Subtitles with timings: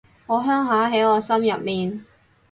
[0.25, 2.03] 我鄉下喺我心入面